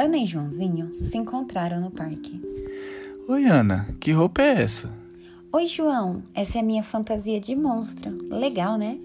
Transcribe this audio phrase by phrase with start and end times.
[0.00, 2.40] Ana e Joãozinho se encontraram no parque.
[3.28, 4.90] Oi, Ana, que roupa é essa?
[5.52, 8.16] Oi, João, essa é a minha fantasia de monstro.
[8.30, 8.98] Legal, né?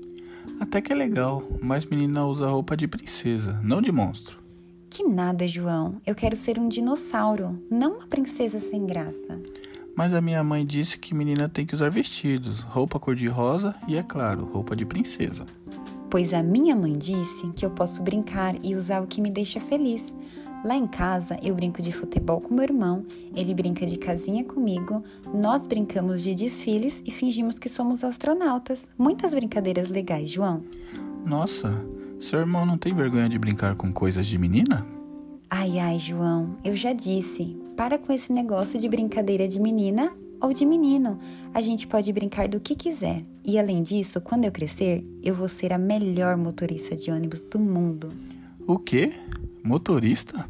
[0.58, 4.40] Até que é legal, mas menina usa roupa de princesa, não de monstro.
[4.90, 6.00] Que nada, João.
[6.08, 9.38] Eu quero ser um dinossauro, não uma princesa sem graça.
[9.98, 14.04] Mas a minha mãe disse que menina tem que usar vestidos, roupa cor-de-rosa e, é
[14.04, 15.46] claro, roupa de princesa.
[16.16, 19.60] Pois a minha mãe disse que eu posso brincar e usar o que me deixa
[19.60, 20.02] feliz.
[20.64, 23.06] Lá em casa, eu brinco de futebol com meu irmão,
[23.36, 28.88] ele brinca de casinha comigo, nós brincamos de desfiles e fingimos que somos astronautas.
[28.98, 30.64] Muitas brincadeiras legais, João.
[31.26, 31.86] Nossa,
[32.18, 34.88] seu irmão não tem vergonha de brincar com coisas de menina?
[35.50, 37.58] Ai, ai, João, eu já disse.
[37.76, 40.14] Para com esse negócio de brincadeira de menina
[40.46, 41.20] ou de menino.
[41.54, 43.24] A gente pode brincar do que quiser.
[43.44, 47.60] E além disso, quando eu crescer, eu vou ser a melhor motorista de ônibus do
[47.60, 48.10] mundo.
[48.68, 49.12] O quê?
[49.64, 50.48] Motorista?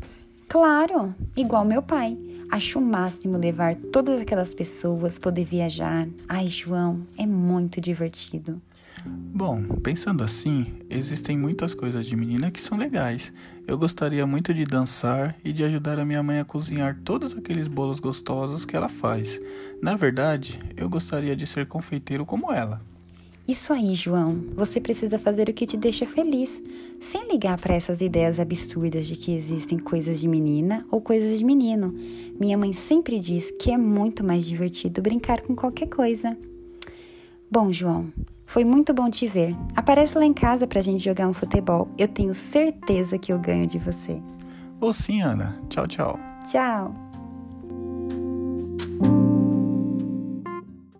[0.49, 2.17] Claro, igual meu pai.
[2.51, 6.07] Acho o máximo levar todas aquelas pessoas, poder viajar.
[6.27, 8.61] Ai, João, é muito divertido.
[9.05, 13.33] Bom, pensando assim, existem muitas coisas de menina que são legais.
[13.67, 17.67] Eu gostaria muito de dançar e de ajudar a minha mãe a cozinhar todos aqueles
[17.67, 19.41] bolos gostosos que ela faz.
[19.81, 22.81] Na verdade, eu gostaria de ser confeiteiro como ela.
[23.47, 24.43] Isso aí, João.
[24.55, 26.61] Você precisa fazer o que te deixa feliz,
[26.99, 31.45] sem ligar para essas ideias absurdas de que existem coisas de menina ou coisas de
[31.45, 31.93] menino.
[32.39, 36.35] Minha mãe sempre diz que é muito mais divertido brincar com qualquer coisa.
[37.51, 38.11] Bom, João,
[38.45, 39.53] foi muito bom te ver.
[39.75, 41.87] Aparece lá em casa pra gente jogar um futebol.
[41.97, 44.21] Eu tenho certeza que eu ganho de você.
[44.79, 45.57] Ô sim, Ana.
[45.69, 46.19] Tchau, tchau.
[46.49, 47.04] Tchau.